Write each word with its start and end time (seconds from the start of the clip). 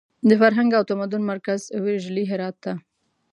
د 0.29 0.31
فرهنګ 0.41 0.71
او 0.77 0.83
تمدن 0.91 1.21
مرکز 1.31 1.59
ویرژلي 1.83 2.23
هرات 2.31 2.55
ته! 2.63 2.73